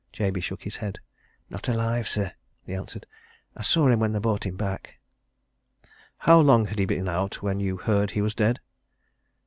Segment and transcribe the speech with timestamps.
[0.11, 0.97] Jabey shook his head.
[1.47, 2.31] "Not alive, sir,"
[2.63, 3.05] he answered.
[3.55, 4.95] "I saw him when they brought him back."
[6.17, 8.61] "How long had he been out when you heard he was dead?"